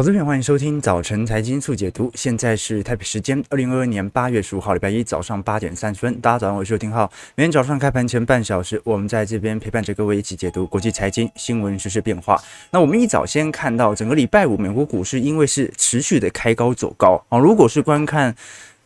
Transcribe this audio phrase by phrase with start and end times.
[0.00, 2.10] 好，这边欢迎收听早晨财经速解读。
[2.14, 6.18] 现在是台北时间二零二二年八月十五号礼拜一早上八点三十分。
[6.22, 7.12] 大家早上好，我是丁浩。
[7.34, 12.42] 每天早上开盘前半小时，我们在这边陪伴着各位一起解读国际财经新闻、时事变化。
[12.70, 18.34] 那我们一早先看到整个礼拜五，美国股市因为是持续的开高走高啊，如果是观看。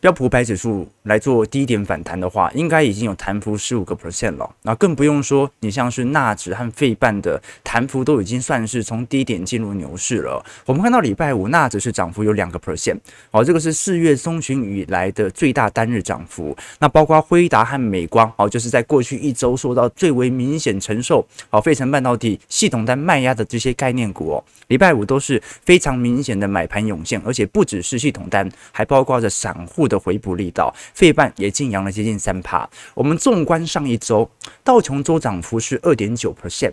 [0.05, 4.47] 标普白指数来做低点反弹的话，应该已经有弹幅十五个 percent 了。
[4.61, 10.45] 那更不用说你像是纳指和费半的弹幅都已经算是从低点进入牛市了。
[10.67, 12.99] 我们看到礼拜五纳指是涨幅有两个 percent，
[13.31, 16.55] 哦，这个是四月中旬以来的最大单日涨幅。
[16.77, 29.94] 那包括辉达和美光，哦，就是在过去一周受到最为明显承受好费城半导体系统单卖压的这些概念股哦，礼拜五都是非常明显的买盘涌现，而且不只是系统单，还包括着散户的。
[29.99, 32.67] 回补力道，费半也劲扬了接近三趴。
[32.93, 34.29] 我们纵观上一周，
[34.63, 36.71] 道琼周涨幅是二点九 percent，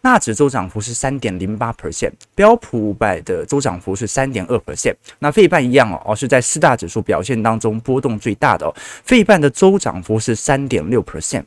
[0.00, 4.94] 纳指周涨幅是三点零八 percent，标普五百的周涨幅是三点二 percent。
[5.18, 8.74] 那费半一样哦，是在四大指数表现当中波动最大的哦。
[9.04, 11.44] 费半的周涨幅是三点六 percent。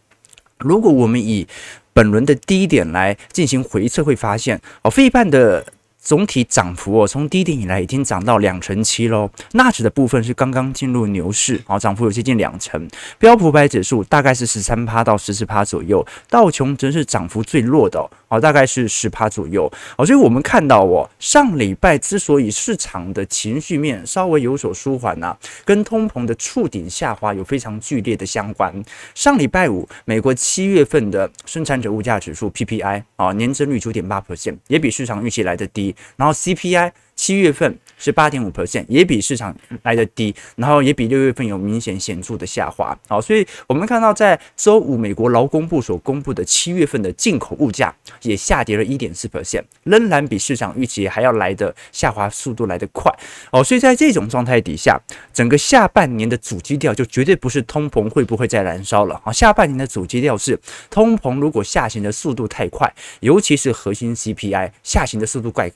[0.60, 1.48] 如果我们以
[1.94, 5.66] 本轮的低点来进行回测，会发现哦，费半的。
[6.06, 9.28] 总体涨幅哦，从低点以来已经涨到两成七喽。
[9.54, 12.88] 纳指的部分是刚刚进入牛市，哦，涨幅有接近两成。
[13.18, 19.70] 标普百指数大概是十三趴到十四趴左右，道琼则是涨幅最弱的，哦，大概是十趴左右。
[19.98, 28.72] 哦，所以我们看到哦，上礼拜之所以市场的情绪面稍微有所舒缓呐，跟通膨的触顶下滑有非常剧烈的相关。
[29.16, 35.95] 上礼拜五，美国七月份的生产者物价指数 PPI 啊，年增率九点八 percent，也比市场预期来得低。
[36.16, 42.98] 然后 CPI 七月份是八点五 percent，也比市场来得低，然后也比六月份有明显显著的下滑。
[43.08, 53.12] 好，所以我们看到在周五美国劳工部所公布的七月份的进口物价也下跌了一点四 percent，仍然比市场预期还要来的下滑速度来得快。
[53.52, 55.00] 哦，所以在这种状态底下，
[55.34, 59.22] 整个下半年的主基调就绝对不是通膨会不会再燃烧了。
[59.24, 60.60] 啊，下半年的主基调是
[60.90, 65.72] 通膨如果下行的速度太快，尤其是核心 CPI 下行的速度快。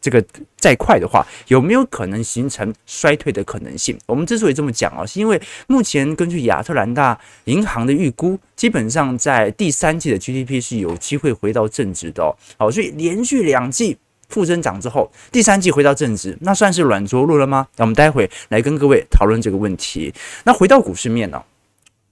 [0.00, 0.24] 这个
[0.56, 3.98] 再快的话，有没有可能形成衰退的可能性？
[4.06, 12.34] 我们之所以这么讲啊，是因为目前根据亚特兰大银行的预估，基本上在第三季的 GDP 是有机会回到正值的。
[12.56, 17.66] 好，所以连续两季负增长之后，第三季回到正值，那算是软着陆了吗？
[17.76, 20.14] 那我们待会来跟各位讨论这个问题。
[20.44, 21.42] 那回到股市面呢？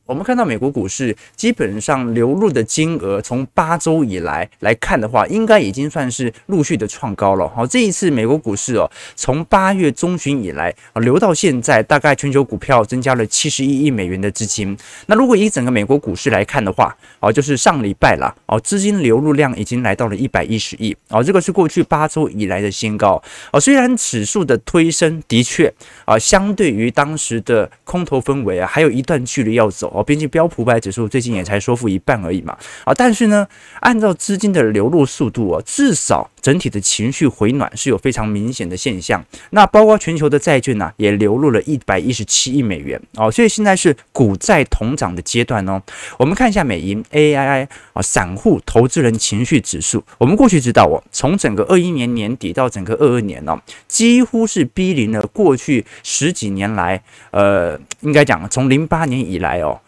[0.06, 7.48] 我们看到美国股市基本上流入的金额，从八周以来来看的话，应该已经算是陆续的创高了。
[7.48, 14.76] 好，这一次美国股市哦，从八月中旬以来啊流到现在，大概全球股票增加了七十一亿美元的资金。
[15.06, 20.94] 那如果以整个美国股市来看的话，哦，就是上礼拜啦，哦，资金流入量已经来到了一百一十亿。
[21.08, 23.22] 哦，这个是过去八周以来的新高。
[23.52, 25.72] 哦，虽然指数的推升的确
[26.04, 29.93] 啊，相对于当时的空头氛围啊，还有一段距离要走。
[29.94, 33.46] 哦，毕竟标普五百指数最近也才收复一半而已嘛，啊，但是呢，
[33.80, 39.24] 按照资金的流入速度啊，至少整体的情绪回暖是有非常明显的现象。
[39.50, 45.80] 那包括全球的债券呢，也流入了一百一十七亿美元哦，所以现在是股债同涨的阶段哦。
[46.18, 59.80] 我们看一下美银 AII 啊，散户投资人情绪指数，我们过去知道哦，从整个二一年年底到整个二二年呢，几乎是逼临了过去十几年来，呃，应该讲从零八年以来哦。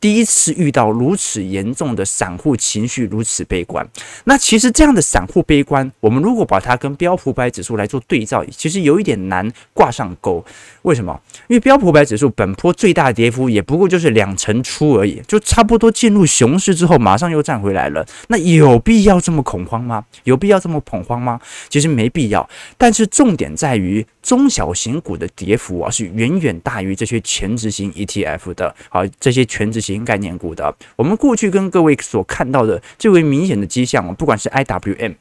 [0.00, 3.86] 第一次遇到如此严重的散户情绪如此悲观，
[4.24, 10.42] 那其实这样的散户悲观，我们如果把它跟标普百指数来做对照，其实有一点难挂上钩。
[10.82, 11.20] 为什么？
[11.48, 18.06] 因为标普百指数本波最大跌幅也不过就是两成出而已，就差不多进入熊市之后马上又站回来了。
[18.28, 20.02] 那有必要这么恐慌吗？
[20.24, 21.38] 有必要这么恐慌吗？
[21.68, 22.48] 其实没必要。
[22.78, 28.74] 但是重点在于中小型股的跌幅啊，是远远大于这些全值型 ETF 的。
[28.88, 29.89] 好，这些全值型。
[29.94, 35.14] 型概念股的，我们过去跟各位所看到的最为明显的迹象，不管是 IWM，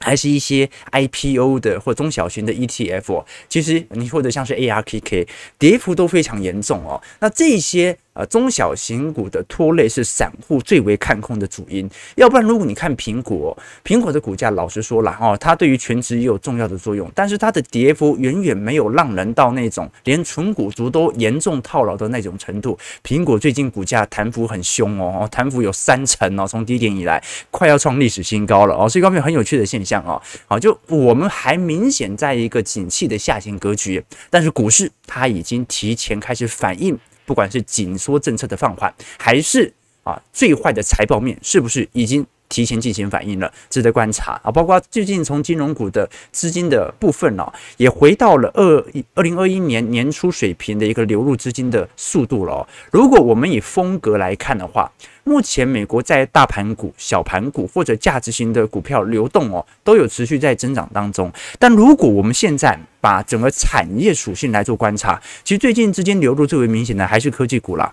[0.00, 5.26] 还是一些 IPO 的或中小型的 ETF，其实你或者像是 ARKK，
[5.58, 7.00] 跌幅都非常严重哦。
[7.20, 7.98] 那这些。
[8.18, 11.88] 呃，中小型股的拖累是散户最为看空的主因。
[12.16, 22.76] 要不然，如果你看苹果，苹果的股价，老实说了哦，它对于全职也有重要的作用，但是它的跌幅远远没有让人到那种连纯股族都严重套牢的那种程度。
[23.04, 27.22] 苹果最近股价弹幅很凶哦，弹幅有三成哦，从低点以来
[27.52, 30.20] 快要创历史新高了哦，是一个很有趣的现象哦。
[30.48, 36.98] 好，就我们还明显在一个景气的下行格局，但是股市它已经提前开始反应。
[37.28, 39.70] 不管是紧缩政策的放缓，还是
[40.02, 44.50] 啊最坏的财报面，是不是已经提前进行反应了，值得观察啊。
[44.50, 48.84] 包括最近从金融股的资金的部分呢、哦，也回到了二
[49.14, 52.68] 二零二一年年初水平的一个流入资金的速度了、哦。
[52.90, 54.90] 如果我们以风格来看的话，
[55.24, 61.30] 目前美国在大盘股、小盘股或者价值型的股票流动哦，都有持续在增长当中。
[61.58, 67.92] 但如果我们现在把整个产业属性来做观察，其实最近资金流入最为明显的还是科技股啦。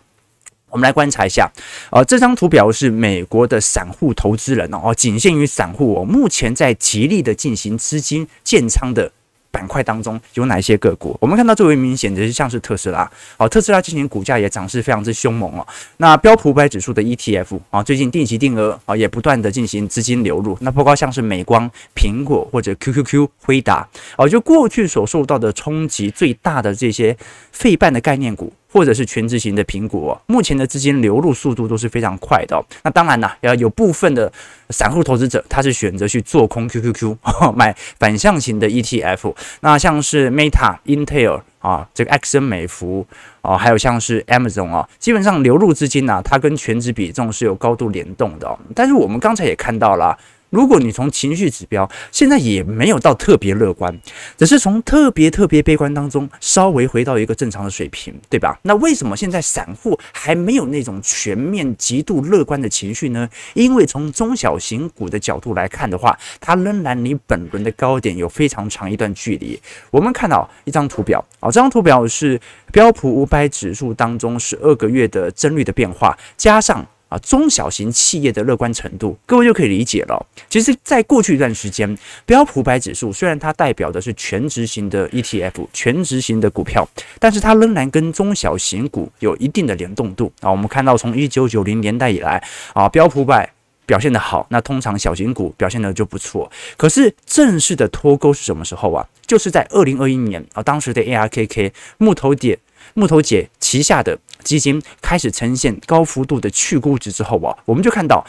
[0.70, 1.50] 我们来观察一下，
[1.92, 9.12] 呃，这张图表是美国的散户投资人哦，仅限于散户哦，目前在极力的进行资金建仓的。
[9.52, 11.18] 板块当中有哪一些个股？
[11.22, 15.66] 我们看到最为明显的是像是特斯拉，哦，特斯拉今年股价也涨势非常之凶猛哦。
[15.96, 20.58] 那标普五百指数的 ETF 啊，最近定期定额啊也不断的进行资金流入。
[20.60, 27.16] 那包括像是美光、苹果或者 QQQ、辉达哦，就过去所受到的冲击最大的这些
[27.54, 28.52] 费半的概念股。
[28.75, 32.62] 或者是全值型的苹果，目前的资金流入速度都是非常快的。
[32.83, 34.30] 那当然啦，要有部分的
[34.69, 37.16] 散户投资者，他是选择去做空 QQQ，
[37.56, 39.33] 买反向型的 ETF。
[39.62, 43.07] 那像是 Meta、Intel 啊，这个埃克森美孚
[43.42, 48.60] 啊，还有像是 Amazon 啊，基本上流入资金呢，它跟全值比重是有高度联动的。
[48.75, 50.18] 但是我们刚才也看到了。
[50.56, 53.94] 如果你从情绪指标，现在也没有到特别乐观，
[54.38, 58.57] 只是从特别特别悲观当中稍微回到一个正常的水平，对吧？
[58.62, 63.30] 那为什么现在散户还没有那种全面极度乐观的情绪呢？
[63.54, 69.60] 因为从中小型股的角度来看的话，它仍然离本轮的高点有非常长一段距离。
[69.92, 72.40] 我们看到一张图表啊，这张图表是
[72.72, 76.88] 标普五百指数当中十二个月的增率的变化，加上。
[77.20, 80.26] 中小型企业的乐观程度，各位就可以理解了。
[80.50, 86.88] 其实，在过去一段时间，标普百指数虽然它代表的是全值型的 ETF、全值型的股票，
[87.20, 90.50] 但是它仍然跟中小型股有一定的联动度啊。
[90.52, 93.52] 我们看到，从一九九零年代以来啊，标普百
[93.86, 96.52] 表现得好，那通常小型股表现得就不错。
[96.78, 99.08] 可是，正式的脱钩是什么时候啊？
[99.26, 102.58] 就是在二零二一年啊，当时的 ARKK 木头点。
[102.95, 108.25] 木头姐旗下的基金开始呈现高幅度的去估值之后啊，我们就看到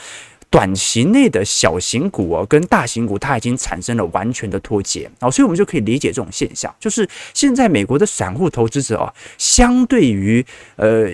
[0.50, 11.06] 短期内的小型股啊跟大型股它已经产生了完全的脱节啊，所以我们就可以理解这种现象，就是现在美国的散户投资者啊，相对于呃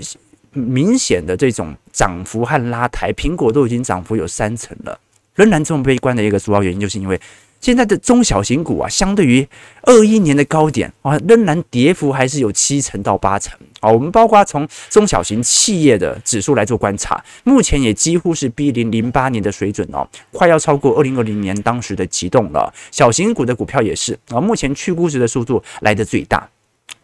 [0.53, 4.99] 明显的这种涨幅和拉抬，苹果都已经涨幅有三成了，
[5.35, 7.21] 仍然这么悲观的一个主要原因，就是因为。
[7.63, 9.47] 现在的中小型股啊，相对于
[9.83, 13.89] 二一年的高点啊，仍然跌幅还是有七成到八成啊。
[13.89, 22.75] 我们包括从中小型企业的指数来做观察，目前也几乎是逼零零八年的水准哦，快要超过二零二零年当时的启动了。
[22.91, 26.49] 小型股的股票也是啊，目前去估值的速度来得最大。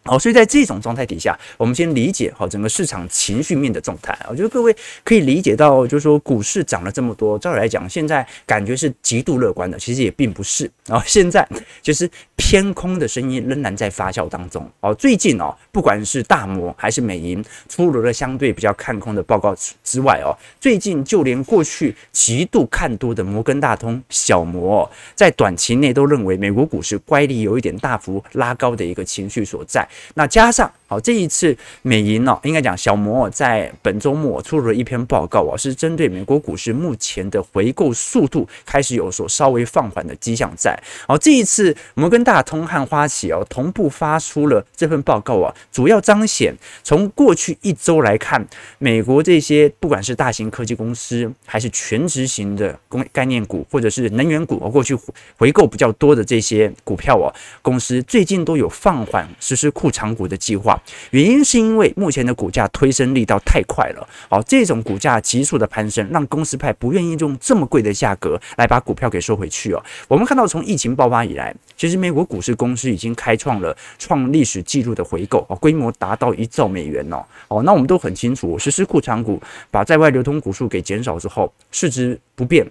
[0.08, 4.18] 好，所以在这种状态底下，我们先理解好整个市场情绪面的状态。
[4.30, 4.74] 我觉得各位
[5.04, 10.70] 可以理解到，就是说股市涨了这么多，照理来讲，现在感觉是极度乐观的，其实也并不是。
[10.86, 11.46] 然后现在
[11.82, 14.66] 就是偏空的声音仍然在发酵当中。
[14.80, 29.86] 哦，最近哦，不管是大摩还是美银出炉了相对比较看空的报告之外哦，最近就连过去极度看多的摩根大通、小摩，在短期内都认为美国股市乖离有一点大幅拉高的一个情绪所在。
[30.14, 40.74] 那加上好，这一次美银哦，应该讲小摩在本周末出了一篇报告啊，是针对美国股市目前的回购速度开始有所稍微放缓的迹象在。
[41.06, 48.48] 好，这一次摩根大通和花旗哦同步发出了这份报告啊，主要彰显从过去一周来看，
[48.78, 54.96] 美国这些不管是大型科技公司还是权值型的公概念股或者是能源股，过去
[55.36, 57.28] 回购比较多的这些股票哦，
[57.60, 60.77] 公司最近都有放缓实施库藏股的计划，
[61.10, 64.08] 原因是因为目前的股价推升力道太快了。
[64.28, 69.82] 好，这种股价急速的攀升，让公司派不愿意用这么贵的价格来把股票给收回去哦。
[70.06, 77.24] 我们看到从疫情爆发以来，其实美国股市公司已经开创了创历史纪录的回购哦，规模达到一兆美元哦。
[77.48, 82.66] 哦，那我们都很清楚，实施库藏股，把在外流通股数给减少之后，市值不变。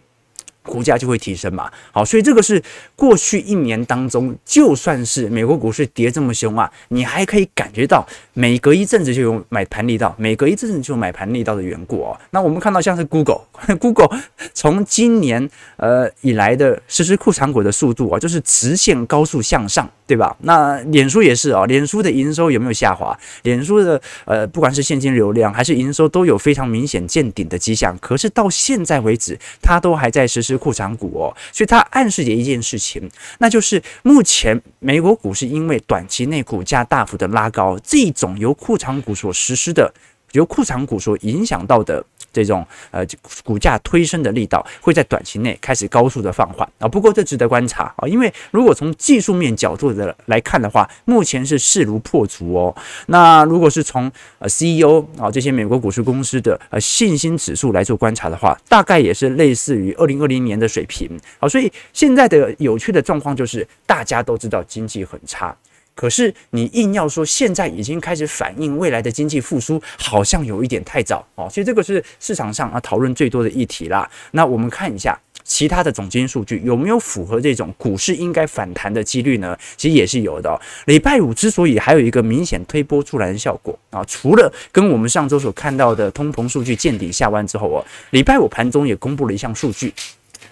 [0.68, 2.62] 股价就会提升嘛，好，所以这个是
[2.96, 12.20] 过去一年当中，就算是美国股市跌这么凶啊，你还可以感觉到每隔一阵子就有买盘力道，每隔一阵子就有买盘力道的缘故哦。
[12.32, 14.20] 那我们看到像是 Google，Google
[14.54, 20.36] 从今年呃以来的实施库藏股的速度啊，就是直线高速向上，对吧？
[20.42, 23.18] 那脸书也是啊，脸书的营收有没有下滑？
[23.44, 30.57] 脸书的呃不管是现金流量还是营收都有非常明显见顶的迹象，可是到现在为止，它都还在实施。
[30.58, 33.10] 库藏股哦，所以它暗示着一件事情，
[33.40, 39.94] 那就是目前美国股市因为短期内股价大幅的拉高，这种由库藏股所实施的
[40.34, 42.04] 由库藏股所影响到的
[42.34, 43.06] 这种呃
[43.44, 46.88] 股价推升的力道，会在短期内开始高速的放缓啊。
[46.88, 52.76] 不过这值得观察啊，因为如果从技术面角度的来看的话，目前是势如破竹哦。
[53.08, 61.48] 那如果是从呃 CEO 啊这些美国股市公司的呃信心指数来做观察的话，大概也是类似于二零二零年的水平啊。
[61.48, 65.56] 所以现在的有趣的状况就是，大家都知道经济很差。
[65.98, 71.48] 可是你硬要说现在已经开始反映未来的经济复苏，好像有一点太早哦。
[71.50, 74.08] 其实这个是市场上啊讨论最多的议题啦。
[74.32, 79.58] 那我们看一下其他的总经数据有没有符合这种股市应该反弹的几率呢？
[79.76, 80.62] 其实也是有的哦。
[80.86, 89.92] 礼拜五之所以还有一个明显推波助澜的效果啊，除了跟我们上周所看到的通膨数据见底下弯之后哦，礼拜五盘中也公布了一项数据。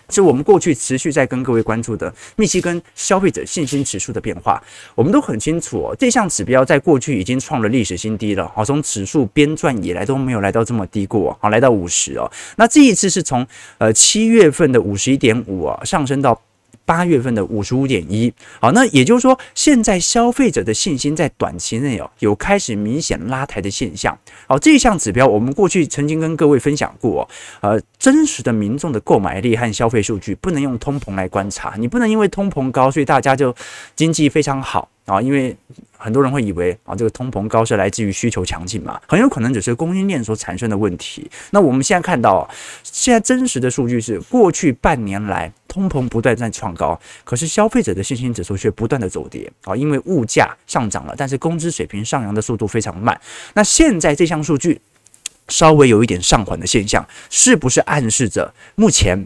[0.10, 4.62] 是我们过去持续在跟各位关注的密西根消费者信心指数的变化，
[4.94, 13.46] 我们都很清楚哦，这项指标在过去已经创了历史新低了，好，从指数编撰以来都没有来到这么低过，好，来到五十哦，那这一次是从
[13.78, 16.40] 呃七月份的五十一点五啊上升到。
[16.86, 24.18] 八月份的五十五点一，好，那也就是说，现在消费者的信心在短期内哦有开始明显拉抬的现象。
[24.48, 27.28] 好，这一项指标我们过去曾经跟各位分享过，
[27.62, 33.54] 呃，真实的民众的购买力和消费数据不能用通膨来观察，你不能因为通膨高，所以大家就
[33.96, 34.88] 经济非常好。
[35.06, 35.56] 啊，因为
[36.06, 41.28] 很多人会以为啊，这个通膨高是来自于需求强劲嘛，很有可能只是供应链所产生的问题。
[41.50, 42.48] 那我们现在看到，
[42.84, 53.20] 现在真实的数据是，过去半年来通膨不断在创高，可是消费者的信心指数却不断的走跌啊，因为物价上涨了，但是工资水平上扬的速度非常慢。
[53.56, 54.80] 那现在这项数据
[55.48, 59.26] 稍微有一点上缓的现象，是不是暗示着目前？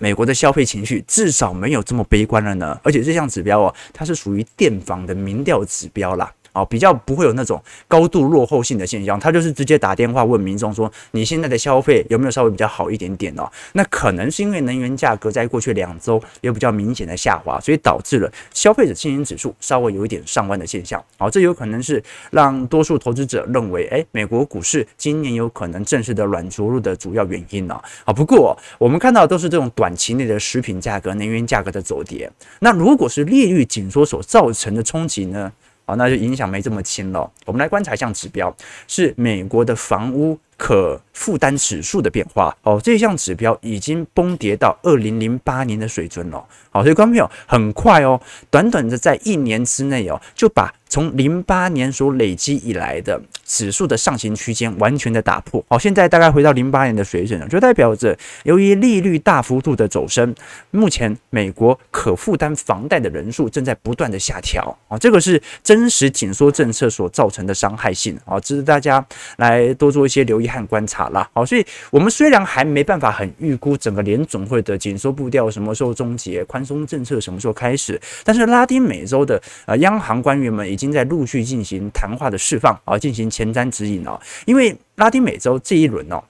[0.00, 6.32] 美国的消费情绪至少没有这么悲观了呢，而且这项指标哦，它是属于电访的民调指标啦。
[6.54, 21.02] 哦，比较不会有那种高度落后性的现象，他就是直接打电话问民众说：“你现在的消费有没有稍微比较好一点点哦？”那可能是因为能源价格在过去两周有比较明显的下滑，所以导致了消费者信心指数稍微有一点上弯的现象。
[21.18, 27.74] 好，这有可能是让多数投资者认为，诶，美国股市今年有可能正式的软着陆的主要原因呢。
[28.04, 32.30] 啊，不过我们看到都是这种短期内的食品价格、能源价格的走跌。
[32.60, 35.52] 那如果是利率紧缩所造成的冲击呢？
[35.86, 37.30] 好，那就影响没这么轻了。
[37.44, 38.54] 我们来观察一项指标，
[38.88, 42.56] 是美国的房屋可负担指数的变化。
[42.62, 46.42] 哦，这项指标已经崩跌到二零零八年的水准了。
[46.70, 55.60] 好，所以观众朋友很快哦，短短的在一年之内哦，就把从零八年所累积以来的指数的上行区间完全的打破。
[55.68, 60.32] 好，现在大概回到零八年的水准了，就代表着由于利率大幅度的走升，
[60.70, 64.62] 目前美国可负担房贷的人数正在不断的下调。
[64.86, 68.16] 啊，这个是真实紧缩政策所造成的伤害性。
[68.24, 69.04] 啊，值得大家
[69.38, 71.28] 来多做一些留意和观察啦。
[71.32, 78.00] 好，所以我们虽然还没办法很预估整个联总会的紧缩步调什么时候终结，宽松政策什么时候开始？
[78.22, 84.20] 但是拉丁美洲的呃央行官员们已经在陆续进行谈话的释放而，进行前瞻指引哦。
[84.46, 86.22] 因为拉丁美洲这一轮哦，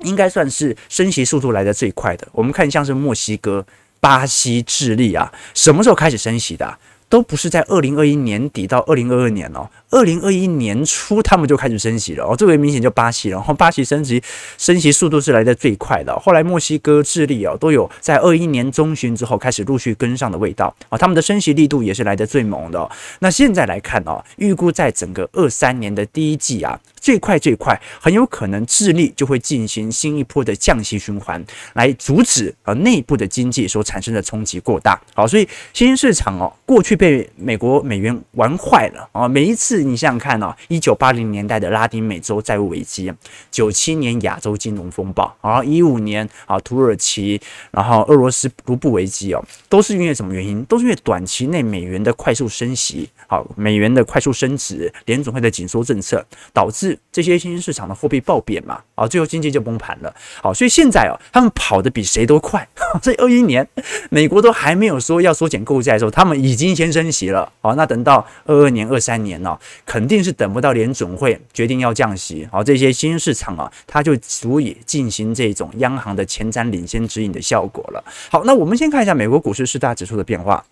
[0.00, 2.26] 应该算是升息速度来的最快的。
[2.32, 3.66] 我们看像是墨西哥、
[4.00, 6.78] 巴西、智利啊，什么时候开始升息的？
[7.10, 9.70] 都不是在二零二一年底到二零二二年哦。
[9.90, 13.30] 二零二一年初，他们就开始升息了哦，最为明显就巴西。
[13.30, 14.22] 然后巴西升息
[14.58, 16.14] 升息速度是来得最快的。
[16.18, 22.86] 后来墨西哥、智利哦，都有在二一年中旬之后开始陆续跟上的味道啊，他们的升息力度也是来得最猛的。
[23.20, 31.42] 那现在来看哦，预估在整个二三年的第一季啊，最快最快很有可能智利就会进行新一波的降息循环，
[31.72, 35.00] 来阻止呃内部的经济所产生的冲击过大。
[35.14, 39.77] 好，所以新兴市场哦，过去被美国美元玩坏了啊，每一次。
[39.84, 43.12] 你想想看哦，一九八零年代的拉丁美洲债务危机，
[43.50, 50.64] 九七年亚洲金融风暴，然后一五年啊土耳其，然后俄罗斯卢布危机哦，都是因为什么原因？
[50.64, 60.12] 都是因为短期内美元的快速升息，好，美元的快速升值，联准会的紧缩政策，导致这些新兴市场的货币暴贬嘛，啊，最后经济就崩盘了。
[60.42, 62.66] 好，所以现在哦，他们跑得比谁都快。
[63.02, 63.68] 这二一年，
[64.08, 67.52] 美国都还没有说要缩减购债的时候，他们已经先升息了。
[67.60, 69.58] 好，那等到二二年、二三年呢？
[69.84, 78.02] 肯定是等不到联准会决定要降息，好，这些新兴市场啊，它就足以进行这种央行的前瞻领先指引的效果了。
[78.30, 80.64] 好，那我们先看一下美国股市四大指数的变化。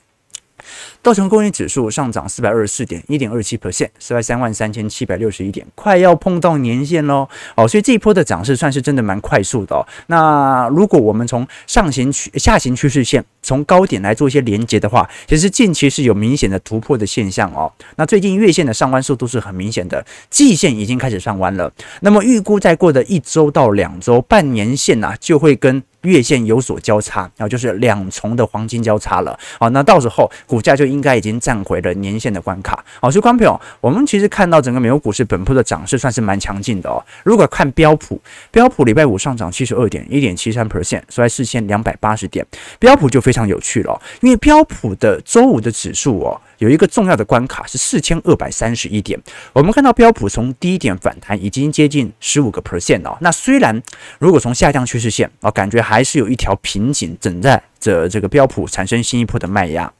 [1.06, 7.28] 道琼工业指数上涨四百二十四点一点二七 percent，收在三万三千七百六十一点，快要碰到年线喽。
[7.54, 9.86] 哦，所以这一波的涨势算是真的蛮快速的哦。
[10.08, 17.72] 那如果我们从上行趋下行趋势线从高点来做一些连接的话，其实近期是有明显的突破的现象哦。
[17.94, 21.72] 那最近月线的上弯速度是很明显的，季线已经开始上弯了。
[22.00, 29.38] 那么预估再过的一周到两周，半年线呐、啊、就会跟月线有所交叉，然后就是两重的黄金交叉了。
[29.58, 32.82] 好，那到时候股价就应应该已经站回了年线的关卡。
[33.00, 37.04] 好，所以观众朋友，我们其实看到整个美国股市本波的涨势算是蛮强劲的哦。
[37.22, 38.18] 如果看标普，
[38.50, 42.44] 标普礼拜五上涨七十二点一点七三 percent，收在四千两百八十点。
[42.78, 46.40] 标普就非常有趣了，因为标普的周五的指数哦。
[46.58, 49.20] 有一个重要的关卡是四千二百三十一点，
[49.52, 53.18] 我们看到标普从低点反弹已经接近十五个 percent 了。
[53.20, 53.82] 那虽然
[54.18, 59.92] 如果从下降趋势线啊，感觉还是有一条瓶颈等待着这个标普产生新一波的卖压。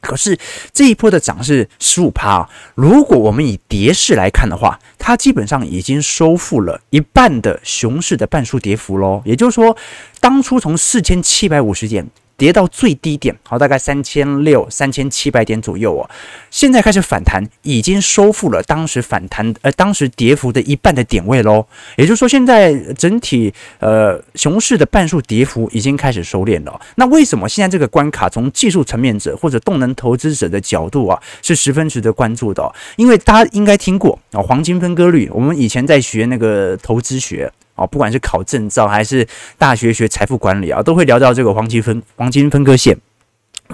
[0.00, 0.38] 可是
[0.72, 9.20] 这一波的涨是十五趴啊，如果我们以跌势来看的话，它基本上已经收复了一半的熊市的半数跌幅喽。
[9.24, 9.76] 也就是说，
[10.20, 12.08] 当初从四千七百五十点。
[12.38, 16.08] 跌到最低点，好，大概三千六、三千七百点左右哦。
[16.50, 21.66] 现在开始反弹，已经收复了当时反弹呃当时跌幅的一半的点位喽。
[21.96, 26.80] 也就是说，现在整体呃熊市的半数跌幅已经开始收敛了。
[26.94, 32.72] 那为什么现在这个关卡从技术层面者或者动能投资者的角度啊是十分值得关注的？
[32.96, 37.52] 因为大家应该听过啊，黄金分割率，我们以前在学那个投资学。
[37.78, 42.98] 哦，不管是考证照还是大学学财富管理啊，都会聊到这个黄金分黄金分割线。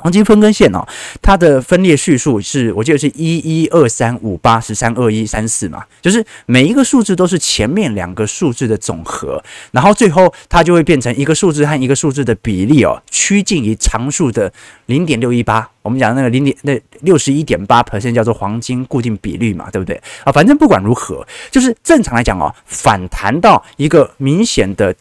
[0.01, 0.87] 黄金分割线哦，
[1.23, 14.53] 它的分裂序数是我记得是一一二三五八十三二一三四嘛，就是每一个数字都是前面两个数字的总和，然后最后它就会变成一个数字和一个数字的比例哦，趋近于常数的
[14.87, 15.71] 零点六一八。
[15.83, 20.33] 我们讲那个零点那六十一点八 percent 叫做黄金固定比率嘛，对不对啊？
[20.33, 24.95] 反正不管如何，就是正常来讲哦，反弹到一个明显的。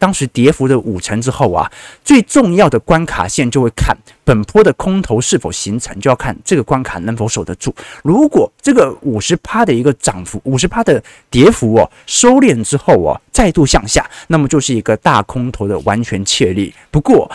[0.00, 1.70] 当时跌幅的五成之后啊，
[2.02, 7.72] 最重要的关卡线就会看本波的空头是否形成，就要看这个关卡能否守得住。
[8.02, 16.74] 如果这个五十趴的一个涨幅，五十趴的跌幅哦，收敛之后哦，再度向下，那么就是一个大空头的完全确立。
[16.90, 17.30] 不过，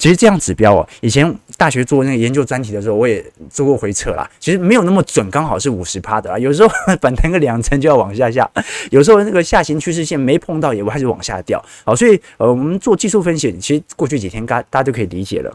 [0.00, 4.28] 其实这样指标哦，以前大学做那个研究专题的时候，我也做过回测啦。
[4.40, 6.38] 其实没有那么准，刚好是五十趴的啊。
[6.38, 8.50] 有时候 反弹个两成就要往下下，
[8.90, 11.62] 有时候那个下行趋势线没碰到也会开始往下掉。
[11.84, 15.54] 好，所以呃，我们做技术分析，其实过去几天大大家都可以理解了。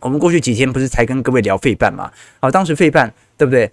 [0.00, 2.12] 我们过去几天不是才跟各位聊费半嘛？
[2.40, 3.72] 好，当时费半对不对？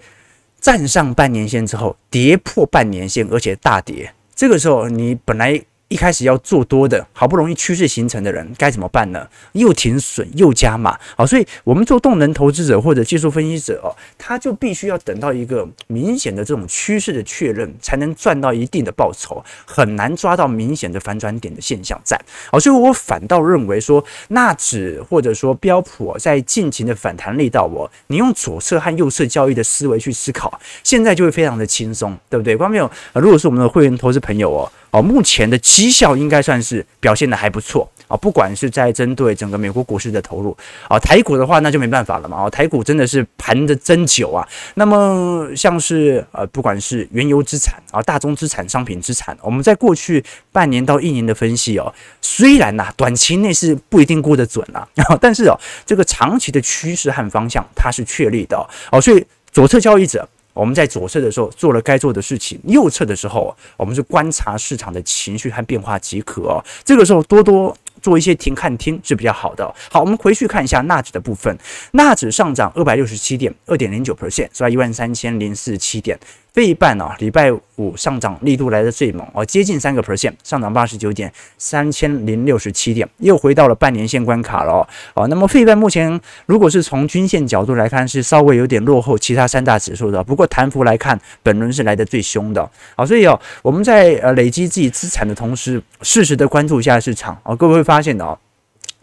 [0.61, 4.13] 站上半年线之后，跌破半年线，而且大跌。
[4.33, 5.61] 这个时候你本来。
[5.89, 9.27] 一开始要做多的，好不容易趋势形成的人该怎么办呢？
[9.53, 22.19] 又停损又加码，好，所以我们做动能投资者或者技术分析者哦，他就必须要等到一个明显的这种趋势的确认，才能赚到一定的报酬，很难抓到明显的反转点的现象在。
[22.51, 32.55] 好，所以我反倒认为说，纳指或者说标普在近期的反弹力道，我你用左侧和右侧交易的思维去思考，现在就会非常的轻松，对不对？
[32.55, 34.71] 观众朋友，如果是我们的会员投资朋友哦。
[34.91, 40.55] 哦，目前的绩效应该算是表现得还不错啊，不管是在针对整个美国股市的投入
[40.87, 44.47] 啊，台股的话那就没办法了嘛，哦，台股真的是盘的真久啊。
[44.75, 54.87] 那么像是呃，不管是原油资产啊、大宗资产、商品资产，我们在过去半年到一年的分析哦，虽然呐短期内是不一定估得准啊，
[55.21, 58.57] 但是哦，这个长期的趋势和方向它是确立的
[58.91, 60.27] 哦，所以左侧交易者。
[60.59, 66.61] 我们在左侧的时候做了该做的事情，右侧的时候我们是观察市场的情绪和变化即可。
[66.83, 69.73] 这个时候多多做一些停看听是比较好的。
[69.89, 71.57] 好，我们回去看一下纳指的部分，
[71.93, 74.69] 纳指上涨二百六十七点，二点零九 percent，是吧？
[74.69, 76.19] 一万三千零四十七点。
[76.53, 85.27] 费半啊，礼拜五上涨力度来得最猛哦，接近三个 percent，上涨八十九点，三千零六十七点，又回到了半年线关卡了哦。
[85.27, 92.69] 那么费半目前如果是从均线角度来看，是稍微有点落后其他三大指数的，不过弹幅来看，本轮是来得最凶的。
[92.95, 98.37] 好，所以哦，我们在呃累积自己资产的同时，适时的关注一下市场哦，各位会发现的哦。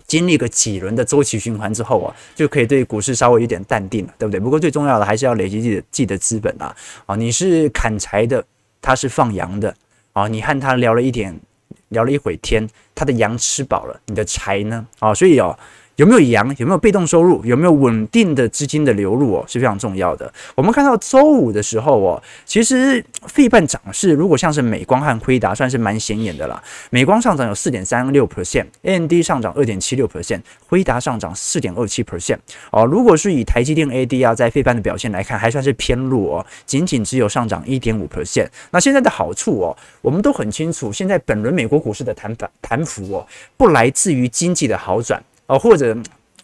[0.06, 4.38] 经历个几轮的周期循环之后啊，就可以对股市稍微有点淡定了，对不对？
[4.40, 6.74] 不过最重要的还是要累积自己的自己的资本啊！
[7.06, 8.44] 啊，你是砍柴的，
[8.80, 9.74] 他是放羊的
[10.12, 11.38] 啊，你和他聊了一点，
[11.88, 14.86] 聊了一会天，他的羊吃饱了，你的柴呢？
[14.98, 15.58] 啊，所以哦。
[15.96, 16.54] 有没有阳？
[16.58, 17.44] 有没有被动收入？
[17.44, 20.30] 有没有稳定的资金的流入哦，是非常重要的。
[20.54, 26.62] 我们看到周五的时候哦，其实费半涨势如果像是美光和辉达，算是蛮显眼的啦。
[26.90, 32.38] 美光上涨有四点三六 percent，AMD 上涨二点七六 percent，辉达上涨四点二七 percent。
[32.70, 38.48] 哦，如果是以台积电 ADR 在费半的表现来看，还算是偏弱哦，仅仅只有上涨一点五 percent。
[38.70, 45.22] 那现在的好处哦，我们都很清楚，现在本轮美国股市的弹反弹幅哦，不来自于经济的好转。
[45.46, 45.96] 哦，或者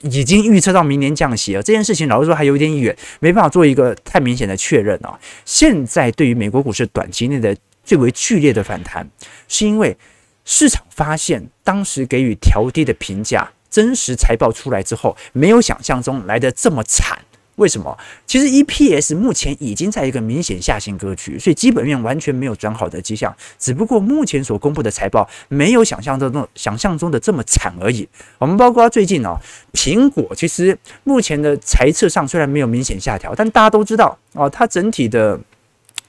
[0.02, 1.62] 已经预测到明年降息了。
[1.62, 5.18] 这件事情老实说还有点远，没办法做一个太明显的确认啊。
[5.44, 9.08] 现在对于美国股市短期内的最为剧烈的反弹，
[9.48, 9.96] 是因为
[10.44, 17.18] 市场发现当时给予调低的评价，真实财报出来之后，没有想象中来的这么惨。
[17.56, 17.96] 为什么？
[18.26, 23.34] 其实 EPS 目前已经在一个明显下行格局，所以基本面完全没有转好的迹象。
[23.58, 28.08] 只不过目前所公布的财报没有想象中的想象中的这么惨而已。
[28.38, 29.38] 我们包括最近哦，
[29.72, 35.38] 苹果其实目前的财测上虽然没有明显下调，但大家都知道哦，它整体的。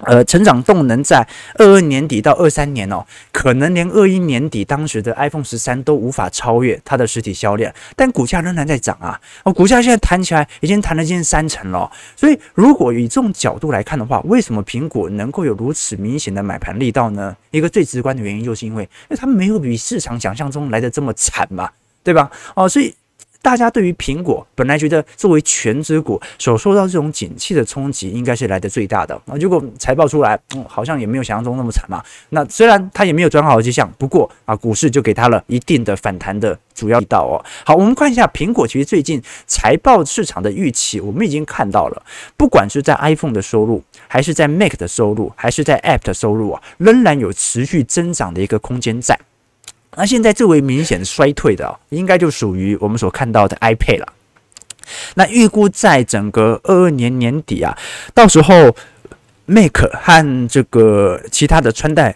[0.05, 9.19] 呃，成长动能在二二年底到二三年哦，可能连二一年底当时的 iPhone 十三都无法超越它的实体销量，但股价仍然在涨啊！
[9.43, 11.91] 哦，股价现在弹起来已经弹了近三成了。
[12.15, 17.35] 所以，如果以这种角度来看的话，为什么苹果能够有如此明显的买盘力道呢？
[17.51, 21.69] 一个最直观的原因就是因为，因为它没有比市场想象中来的这么惨嘛，
[22.03, 22.29] 对吧？
[22.55, 22.93] 哦，所以。
[23.43, 29.37] 大家对于苹果本来觉得作为全职股所受到这种景气的冲击，应该是来得最大的啊。
[29.37, 32.01] 结果财报出来，嗯，好像也没有想象中那么惨嘛。
[32.29, 37.35] 那虽然它也没有转好的迹象，不过啊，股市就给它了一定的反弹的主要力道哦。
[37.65, 42.01] 好，我们看一下苹果，其实最近财报市场的预期，我们已经看到了，
[42.37, 49.19] 不管是在 iPhone 的收入，还是在 Mac 的收入，还是在 App 的收入啊，仍然有持续增长的一个空间在。
[49.95, 54.13] 那现在最为明显衰退的，应该就属于我们所看到的 iPad 了。
[55.15, 57.77] 那预估在整个二二年年底啊，
[58.13, 58.75] 到时候
[59.45, 62.15] Mac 和这个其他的穿戴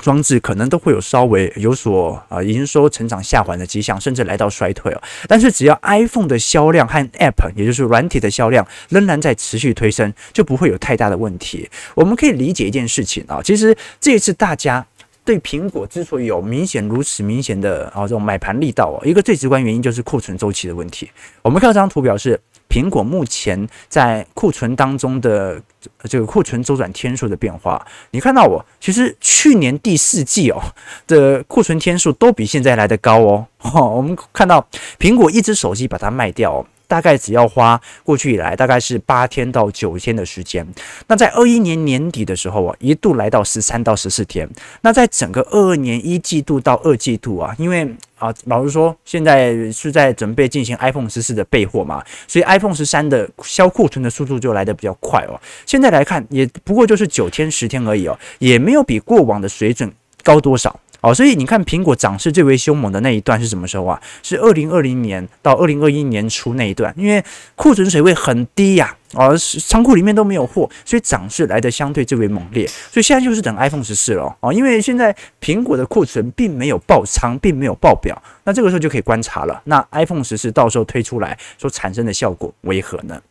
[0.00, 5.02] 装置可能都会有稍微有所啊营收成长下滑的迹象，甚至来到衰退哦。
[5.26, 11.68] 但是只要 iPhone 的销量和 App，也就是软体的销量仍然在持续推升，就不会有太大的问题。
[11.94, 14.86] 我们可以理解一件事情啊，其实这一次大家。
[15.26, 21.10] 对苹果之所以有明显如此明显的啊这种买盘力道哦，一个最直观原因就是库存周期的问题。
[21.42, 25.60] 我们看到这张图表示，苹果目前在库存当中的
[26.04, 27.84] 这个库存周转天数的变化。
[28.12, 30.62] 你看到我，其实去年第四季哦
[31.08, 33.46] 的库存天数都比现在来得高哦。
[33.74, 34.64] 我们看到
[34.98, 36.64] 苹果一只手机把它卖掉。
[36.86, 40.66] 大概只要花过去以来大概是八天到九天的时间。
[41.06, 44.48] 那在二一年年底的时候啊，一度来到十三到十四天。
[44.82, 55.38] 那在整个二二年一季度到二季度啊，因为啊，老实说，现在是在准备进行 iPhone 十四的备货嘛，所以 iPhone 十三的销库存的速度就来得比较快哦。
[55.66, 60.78] 现在来看，也不过就是九天十天而已哦，也没有比过往的水准高多少。
[61.06, 64.02] 哦，所以你看，苹果涨势最为凶猛的那一段是什么时候啊？
[64.24, 67.22] 是二零二零年到二零二一年初那一段，因为
[67.54, 72.66] 库存水位很低呀，啊，哦，仓库里面都没有货，所以涨势来的相对最为猛烈。
[72.66, 79.62] 所以现在就是等 iPhone 十四了哦，因为现在苹果的库存并没有爆仓，并没有爆表，那这个时候就可以观察了。
[79.66, 83.22] 那 iPhone 十四到时候推出来所产生的效果为何呢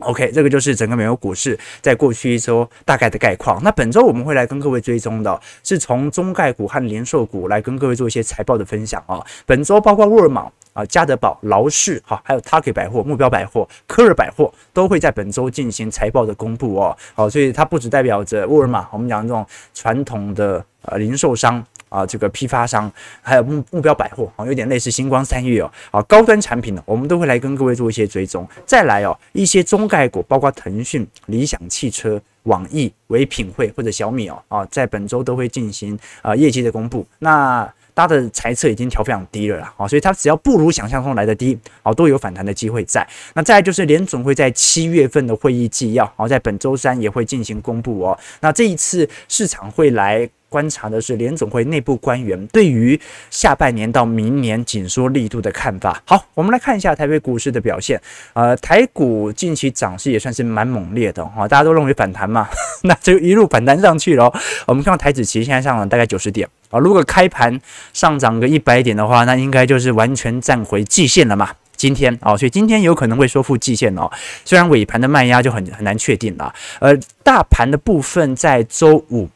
[0.00, 3.62] ？OK，这个就是整个美国股市在过去一周大概的概况。
[3.62, 9.24] 那本周我们会来跟各位追踪的，是从中概股和零售股来跟各位做一些财报的分享啊。
[9.46, 16.96] 本周包括沃尔玛啊、家得宝、劳氏哈，还有 Target 百货、目标百货、科尔百货都会在本周进行财报的公布哦。
[17.14, 21.64] 好，所以它不只代表着沃尔玛，我们讲这种传统的呃零售商。
[21.90, 25.70] 啊，这个批发商还有目目标百货啊，有点类似星光三月哦。
[25.90, 28.48] 啊，高端产品呢，我们都会来跟各位做一些追踪。
[28.64, 37.04] 再来哦，一些中概股，包括腾讯、理想汽车、网易、唯品会或者小米哦，啊，在本周都会进行啊业绩的公布。
[37.18, 43.06] 那它的财测已经调非常低了啦，啊，所以它只要不如想象中来的低，啊，都有反弹的机会在。
[43.34, 48.18] 那再就是联准会在七月份的会议纪要，啊，在本周三也会进行公布哦。
[48.40, 50.30] 那这一次市场会来。
[50.50, 56.02] 观察的是联总会内部官员对于下半年到明年紧缩力度的看法。
[56.04, 57.98] 好，我们来看一下台北股市的表现。
[58.34, 62.48] 呃，台股近期涨势也算是蛮猛烈的哈，大家都认为反弹嘛，
[62.82, 64.30] 那就一路反弹上去了。
[64.66, 67.58] 我们看到台指期现在上涨大概九十点啊，如果开盘
[67.92, 71.50] 上涨个一百点的话，那应该就是完全站回季线了嘛。
[71.76, 74.10] 今天啊，所以今天有可能会收复季线哦。
[74.44, 76.52] 虽然尾盘的卖压就很很难确定了。
[76.80, 79.28] 呃，大盘的部分在周五。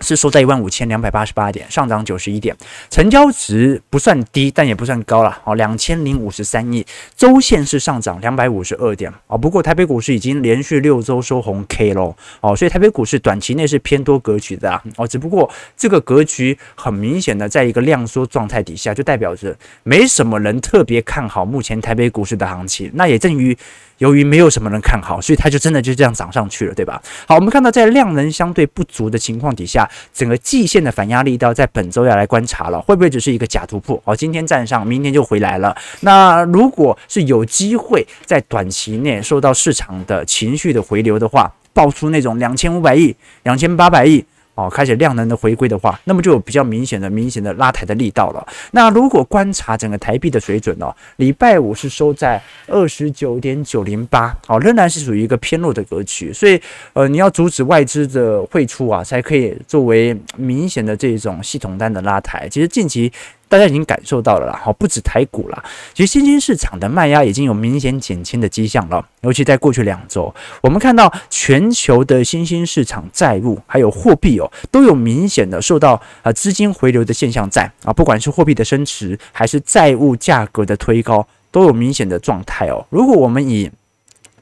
[0.00, 2.56] 是收在一万五千两百八十八点，上涨九十一点，
[2.88, 23.56] 成交值不算低，但也不算高了，哦，两千零五十三亿，周线是上涨两百五十二点，哦，不过台北股市已经连续六周收红 K 喽，哦，所以台北股市短期内是偏多格局的啊，哦，只不过这个格局很明显的在一个量缩状态底下，就代表着没什么人特别看好目前台北股市的行情，那也正于。
[23.98, 27.00] 由于没有什么人看好，所以它就真的就这样涨上去了，对吧？
[27.26, 34.00] 好，我们看到在量能相对不足的情况底下，整个季线的反压力道在本周要来观察了，会不会只是一个假突破？
[34.04, 35.76] 哦，今天站上，明天就回来了。
[36.00, 44.24] 那如果是有机会在短期内受到市场的情绪的回流的话，爆出那种两千五百亿、两千八百亿。
[44.58, 48.44] 哦，开始量能的回归的话，那么就有比较明显的、明显的拉抬的力道了。
[48.72, 56.32] 那如果观察整个台币的水准呢，礼拜五是收在二十九点九零八，哦，仍然是属于一个偏弱的格局。
[56.32, 56.60] 所以，
[56.92, 62.48] 呃，你要阻止外资的汇出啊，才可以作为明显的这种系统单的拉抬。
[62.48, 63.12] 其实近期。
[63.48, 69.04] 大家已经感受到了啦，好，不止台股啦，其实新兴市场的卖压已经有明显减轻的迹象了。
[69.22, 82.84] 尤其在过去两周，我们看到全球的新兴市场债务还有货币哦，都有明显的受到呃资金回流的现象在啊，不管是货币的升值还是债务价格的推高，都有明显的状态哦。
[82.90, 83.70] 如果我们以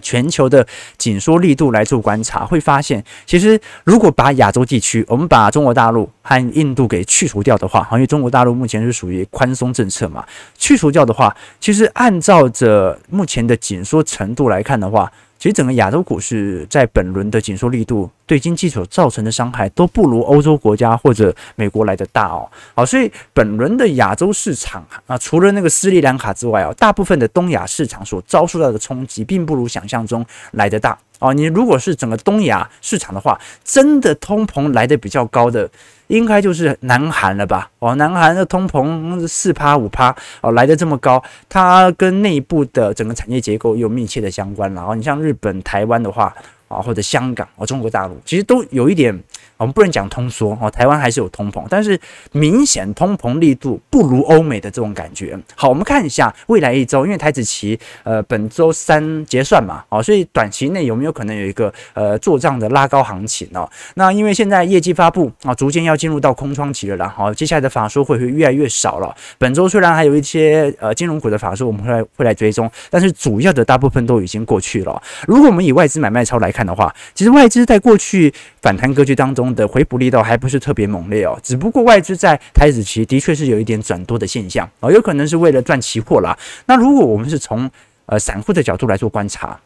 [0.07, 0.65] 全球的
[0.97, 10.25] 紧缩力度来做观察，会发现，其实如果把亚洲地区，我们把中国大陆和印度给去除掉的话，因为中国大陆目前是属于宽松政策嘛，
[10.57, 15.11] 去除掉的话，其实按照着目前的紧缩程度来看的话。
[15.39, 22.49] 其实整个亚洲股市在本轮的紧缩力度对经济所造成的伤害都不如欧洲国家或者美国来的大哦。
[22.75, 31.33] 好，所以本轮的亚洲市场啊，除了那个斯里兰卡之外哦，大部分的东亚市场所遭受到的冲击，并不如想象中来得大哦。
[31.33, 35.71] 你如果是整个东亚市场的话，真的通膨来得比较高的。
[36.09, 37.69] 应该就是南韩了吧？
[37.81, 44.81] 哦，南韩的通膨四趴五趴哦，来得这么高，它跟内部的整个产业结构有密切的相关了。
[44.81, 46.33] 然后你像日本、台湾的话
[46.69, 49.19] 啊，或者香港啊，中国大陆其实都有一点。
[49.57, 51.99] 我们不能讲通缩哦，台湾还是有通膨，但是
[52.33, 55.39] 明显通膨力度不如欧美的这种感觉。
[55.55, 63.67] 好，我们看一下未来一周，因为台子期呃本周三结算嘛，哦，所以短期内有没有可能有一个呃做账的拉高行情哦？
[63.95, 69.15] 那因为现在业绩发布啊，逐渐要进入到空窗期了啦，好，接下来的法说会会越来越少了。
[69.39, 75.03] 本周虽然还有一些呃金融股的法说我们会来会来追踪，但是主要的大部分都已经过去了。
[75.27, 79.46] 如果我们以外资买卖超来看的话，其实外资在过去反弹格局当中。
[79.55, 86.37] 的回补力道还不是特别猛烈哦，只不过外资在台指期的确是有一点转多的现象哦，有可能是为了赚期货啦。
[86.67, 87.71] 那如果我们是从
[88.07, 89.59] 呃散户的角度来做观察，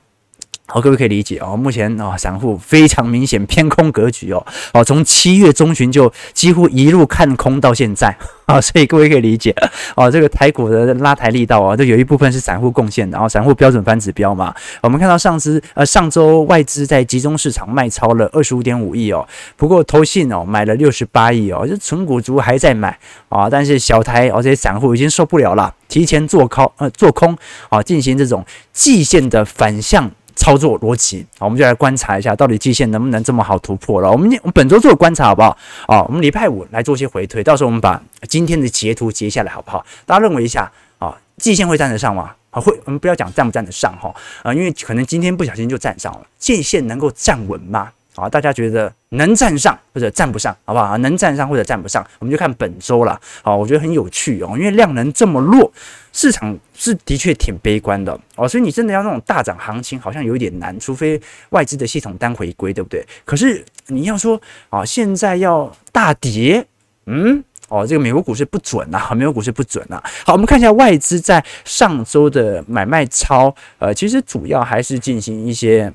[0.73, 8.17] 好，各位可以理解哦，目前啊、哦、散户非常明显偏空格局哦，哦从七月中旬就几乎一路看空到现在。
[8.47, 9.55] 啊，所以各位可以理解
[9.95, 13.15] 哦，这个台股的拉抬力道啊，都有一部分是散户贡献的。
[13.15, 14.53] 然后散户标准反指标嘛，
[14.83, 19.25] 我们看到上次呃上周外资在集中市场卖超了二十五点五亿哦，
[19.57, 30.11] 不过投信哦买了六十八亿哦，就存股族还在买啊，但是小台哦这些散户已经受不了了，提前做空呃做空啊，进行这种季线的反向。
[30.41, 34.11] 操作逻辑，好，我们就来观察一下，到底季线能不能这么好突破了。
[34.11, 35.55] 我们我们本周做观察好不好？
[35.87, 39.85] 啊，我们礼拜五来做些回推，到时候我们把今天的截图截下来好不好？
[40.07, 42.33] 大家认为一下啊，季线会站得上吗？
[42.53, 47.91] 啊，会，我们不要讲站不站得上哈，啊，因为可能今天不小心就站上了，季线能够站稳吗？
[48.21, 50.97] 啊，大家觉得能站上或者站不上，好不好？
[50.99, 53.21] 能站上或者站不上，我们就看本周了。
[53.43, 55.73] 好，我觉得很有趣哦，因为量能这么弱。
[56.13, 63.07] 市场是的确挺悲观的哦，所以你真的要那种大涨行情，好像有一点难，除非外资的系统单回归，对不对？
[63.25, 66.67] 可是你要说啊，现在要大跌，
[67.07, 70.03] 嗯，哦，这个美国股市不准呐，美国股市不准呐。
[70.27, 75.93] 好，我们看一下外资在上周的买卖超，呃，其实主要还是进行一些。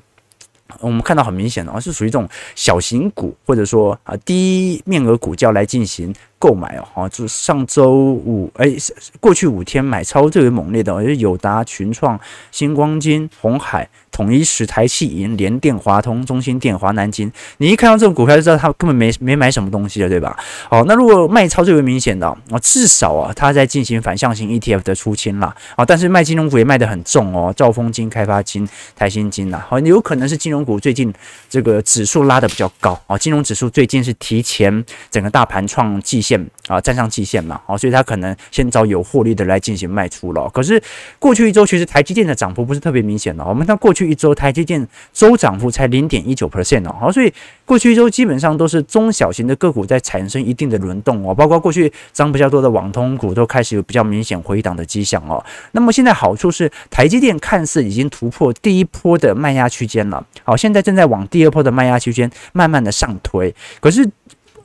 [0.80, 6.88] 我们看到很明显的，是属于这种小型股，或者说啊低面额股叫来进行购买哦。
[6.94, 8.74] 哈，就上周五，哎，
[9.20, 12.18] 过去五天买超最为猛烈的，就是友达、群创、
[12.50, 13.88] 星光金、鸿海。
[14.12, 20.34] 统一、十台气银、联电、华通、中兴电、华南金，你一看到这种股票就知道他根本没没买什么东西了，对吧？
[20.70, 31.12] 好，那如果卖超最为明显的啊，至少啊，他在进行反向型 ETF 的出清了啊，但是卖金融股也卖得很重哦，兆丰金、开发金、台新金呐，好，有可能是金融股最近
[31.50, 40.48] 这个指数拉得比较高啊，金融指数最近是提前整个大盘创季线啊，站上季线嘛，好，所以他可能先找有获利的来进行卖出了。
[40.54, 40.82] 可是
[41.18, 44.06] 过去一周其实台积电的涨幅不是特别明显的，我们看过去。
[44.06, 47.32] 一周台积电周涨幅才零点一九 percent 哦，好，所以
[47.64, 55.44] 过去一周基本上都是中小型的个股在产生一定的轮动哦，包括过去涨比较多的网通股都开始有比较明显回档的迹象哦。
[55.72, 64.08] 那么现在好处是台积电看似已经突破第一波的卖压区间了，好，现在正在往第二波的卖压区间慢慢的上推，可是。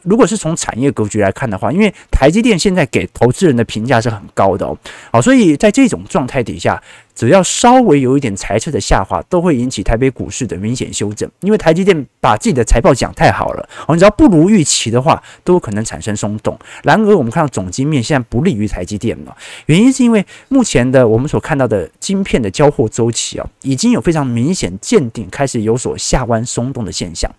[0.04, 4.78] 如果是从产业格局来看的话，因为台积电现在给投资人的评价是很高的哦，
[5.12, 6.82] 好，所以在这种状态底下。
[7.14, 11.30] 只要稍微有一点财测的下滑，都会引起台北股市的明显修正。
[11.42, 16.58] 因为台积电把自己的财报讲太好了，哦，你只要不如预期的话，都有可能产生松动。
[16.84, 27.30] 然而，我们看到总经面现在不利于台积电了，原因是因为目前的我们所看到的晶片的交货周期啊，已经有非常明显见顶，开始有所下弯松动的现象。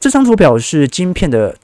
[0.00, 1.54] 这张图表是晶片的。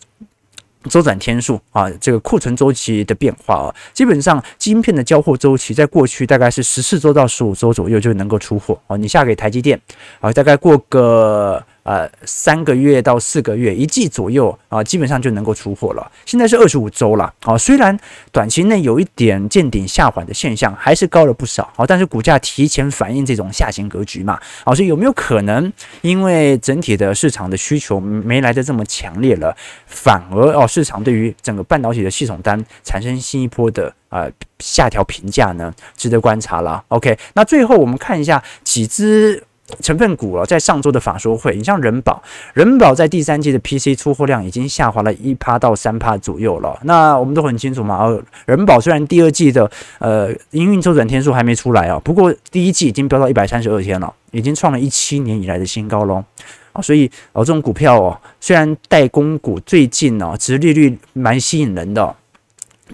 [0.88, 9.80] 周转天数啊，这个库存周期的变化啊，基本上晶片的交货周期在过去大概是十四周到十五周左右就能够出货啊，你下给台积电
[10.20, 11.64] 啊，大概过个。
[11.86, 16.10] 呃，三个月到四个月，一季左右啊，基本上就能够出货了。
[16.24, 17.96] 现在是二十五周了，好，虽然
[18.32, 35.72] 短期内有一点见顶下缓的现象，还是高了不少，啊，但是股价提前反映这种下行格局嘛，好，所以有没有可能因为整体的市场的需求没来得这么强烈了，反而哦，市场对于整个半导体的系统单产生新一波的呃下调评价呢？
[35.96, 36.82] 值得观察了。
[36.88, 39.44] OK，那最后我们看一下几只。
[39.80, 42.22] 成分股哦，在上周的法说会，你像人保，
[42.54, 46.78] 人保在第三季的 PC 出货量已经下滑了一趴到三趴左右了。
[46.84, 56.24] 那我们都很清楚嘛，哦，人保虽然第二季的呃营运周转天数还没出来啊，不过第一季已经飙到一百三十二天了，已经创了一七年以来的新高喽。
[56.72, 62.14] 啊，所以哦，这种股票哦，虽然代工股最近哦，殖利率蛮吸引人的。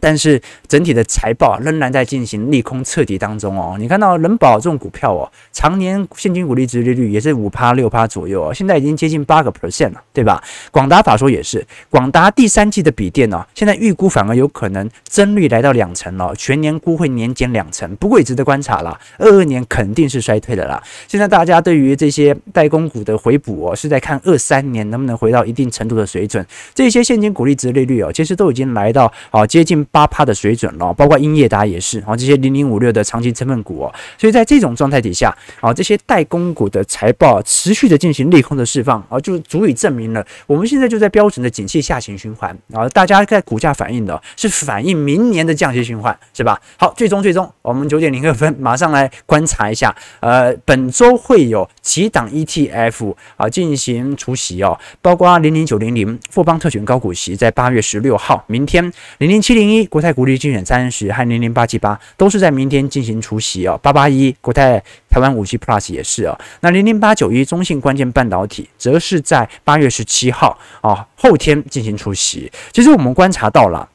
[0.00, 3.76] 但是整体的财报仍然在进行利空测底当中哦。
[3.78, 10.42] 你看到人保这种股票哦，常年现金股利值利率也是五趴六趴左右哦，现在已经接近八个 percent 了，对吧？
[10.70, 17.94] 广达法说也是，广达第三季的笔电哦，现在预估反而有可能增率来到两成了，全年估会年减两成。
[17.96, 20.82] 不过也值得观察了，二二年肯定是衰退的啦。
[21.06, 26.44] 现在大家对于这些代工股的回补哦，是在看二三年能不能回到一定程度的水准。
[26.74, 29.81] 这些现金股利值利率哦，其实都已经来到啊接近。
[29.90, 46.60] 八趴的水准了，包括英业达也是啊，这些零零五六的长期成分股哦，所以在这种状态底下啊，这些代工股的财报持续的进行利空的释放啊，就足以证明了我们现在就在标准的景气下行循环啊，大家在股价反映的是反映明年的降息循环，是吧？
[46.76, 59.86] 好，最终最终我们九点零二分马上来观察一下，呃，本周会有几档 ETF 啊进行除息哦，包括零零九零零富邦特选高股息在八月十六号，明天零零七零一。
[59.86, 72.50] 国泰股利精选三十和零零八七八都是在明天进行除息哦，八八一国泰台湾五 G Plus 也是哦，那零零八九一中信关键半导体则是在八月十七号哦，后天进行除息。
[72.72, 73.88] 其实我们观察到了，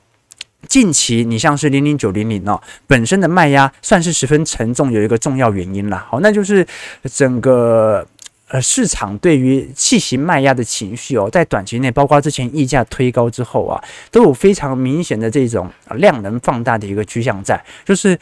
[0.67, 6.67] 近期你像是零零九零零哦，本身的卖压算是十分沉重，有一个重要原因了，好，那就是
[7.03, 8.05] 整个。
[8.47, 18.17] 呃，市场对于气息卖压的情绪哦，在短期内，包括之前溢价推高之后啊，都有非常明显的这种量能放大的一个趋向在，就是。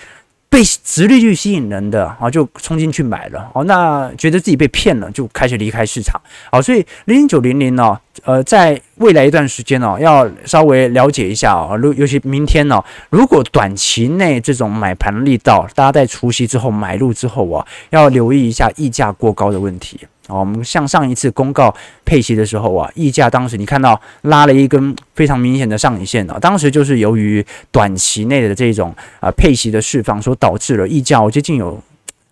[0.48, 3.66] 被直利率吸引人的啊，就冲进去买了哦。
[3.66, 6.22] 那觉得自己被骗了，就开始离开市场。
[6.50, 11.76] 好，所以零零九零零呢，呃，在未来一段时间呢，要稍微了解一下哦。
[11.76, 20.00] 如尤其明天呢，如果短期内这种买盘力道，大家在除夕之后买入之后啊，要留意一下溢价过高的问题。
[20.28, 31.80] 哦，我们像上一次公告配息的时候啊，溢价当时你看到拉了一根非常明显的上影线啊，当时就是由于短期内的这种啊配息的释放所导致了溢价接近有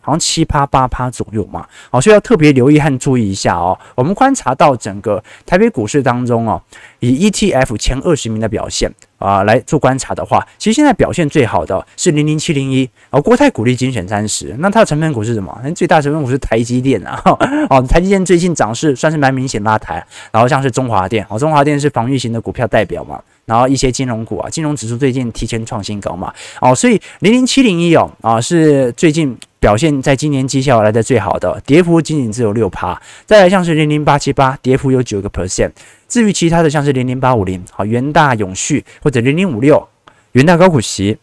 [0.02, 3.78] 好像七趴八趴左右嘛，好，所以要特别留意和注意一下哦。
[3.96, 6.62] 我们观察到整个台北股市当中哦，
[7.00, 8.92] 以 ETF 前二十名的表现。
[9.24, 15.58] 啊，来做观察的话，其实现在表现最好的是零零七零一，而国泰股利精选三十，那它的成分股是什么？
[15.64, 17.22] 那最大成分股是台积电啊，
[17.70, 35.72] 哦，台积电最近涨势算是蛮明显拉抬，然后像是中华电，哦，中华电是防御型的股票代表嘛，然后一些金融股啊，金融指数最近提前创新高嘛，哦，所以零零七零一哦，啊，是最近表现在今年绩效来的最好的，跌幅仅仅只有六趴，再来像是零零八七八，跌幅有九个 percent。
[36.14, 39.90] 至于其他的，像是零零八五零、好元大永续或者零零五六
[40.34, 41.18] 元大高股息，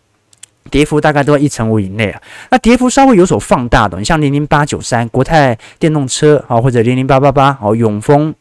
[0.68, 2.20] 跌幅大概都在一成五以内啊。
[2.50, 8.34] 那跌幅稍微有所放大的，你像零零八九三国泰电动车啊，或者零零八八八哦永丰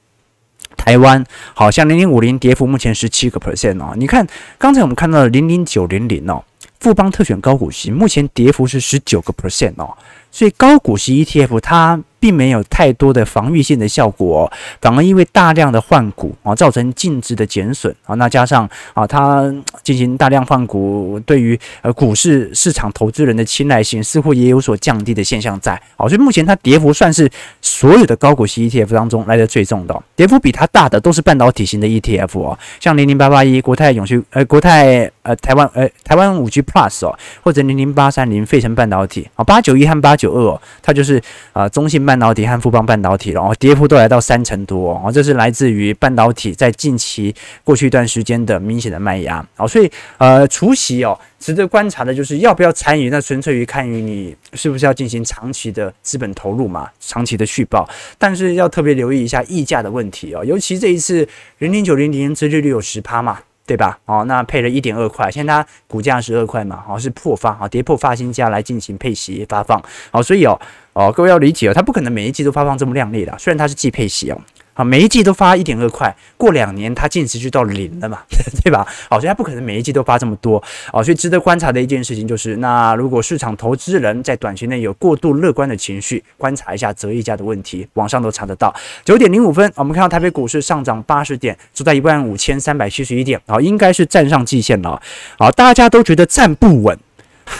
[0.76, 3.94] 台湾，好像零零五零跌幅目前十七个 percent 哦。
[3.96, 4.26] 你看
[4.58, 6.44] 刚才我们看到的零零九零零哦，
[6.80, 9.96] 富邦特选高股息目前跌幅是十九个 percent 哦。
[10.32, 14.52] 所以高股息 ETF 它并没有太多的防御性的效果，
[14.82, 18.16] 反而因为大量的换股啊，造成净值的减损啊。
[18.16, 19.52] 那加上啊，它
[19.84, 25.82] 进行大量换股，对于呃股市市场投资人的青睐性似乎也有所降低的现象在。
[25.96, 27.30] 好，所以目前它跌幅算是
[27.62, 41.22] 所有的高股息 ETF 当中来的最重的，跌幅比它大的都是半导体型的 ETF 哦，像零零八八一国泰永续呃国泰呃台湾呃台湾五 G Plus 哦，或者零零八三零费城半导体啊八九一和八九二哦，它就是、
[41.54, 61.28] 呃、中信半导体和富邦半导体，然后跌幅都来到三成多哦，这是来自于半导体在近期过去一段时间的明显的卖压啊，所以呃除夕哦，值得观察的就是要不要参与，那纯粹于看于你是不是要进行长期的资本投入嘛，长期的续报，但是要特别留意一下溢价的问题哦，尤其这一次
[61.60, 63.40] 零零九零零殖利率有十趴嘛。
[63.70, 64.00] 对吧？
[64.06, 70.60] 哦，那配了一点二块，现在它股价十二块嘛，哦，是破发啊，跌破发行价来进行配息发放，好，所以哦，
[70.94, 74.42] 哦，各位要理解哦，它不可能每一季都发放这么靓丽的，虽然它是季配息哦。
[74.74, 78.20] 啊，每一季都发一点二块，过两年它净值就到零了嘛，
[78.64, 78.88] 对吧？
[79.10, 80.62] 好，所以它不可能每一季都发这么多
[80.94, 88.74] 哦，所以值得观察的一件事情就是，那如果市场投资人在短期内有过度乐观的情绪，观察一下折溢价的问题，网上都查得到。
[89.04, 95.02] 九点零五分，我们看到台北股市上涨八十点，收在一万五千三百七十一点，啊，应该是站上季线了，
[95.38, 96.98] 啊，大家都觉得站不稳。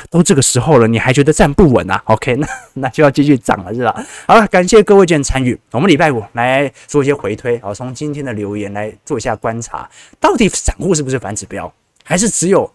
[0.10, 4.06] 都这个时候了，你还觉得站不稳啊？OK， 那那就要继续涨了，是吧？
[4.28, 11.72] 好了，感谢各位今天参与，我们礼拜五来做一些回推，好，从今天的留言来做一下观察，到底散户是不是反指标，
[12.04, 12.72] 还是只有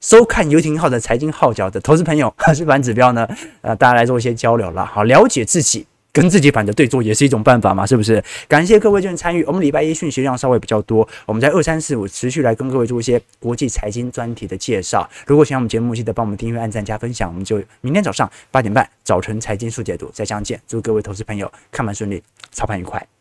[0.00, 3.28] 收看游艇号的财经号角的投资朋友还 是反指标呢？
[3.60, 5.86] 呃，大家来做一些交流了，好，了解自己。
[6.12, 8.22] 跟自己反着对做也是一种办法嘛，是不是？
[8.48, 9.44] 感谢各位今天参与。
[9.44, 15.08] 我们礼拜一讯息量稍微比较多，我们在二三四五持续来跟各位做一些国际财经专题的介绍。
[15.26, 17.28] 如果喜欢我们节目，记得帮我们订阅、按赞、加分享。
[17.28, 20.60] 我们就明天早上八点半早晨财经速解读再相见。
[20.66, 23.19] 祝各位投资朋友看盘顺利，操盘愉快。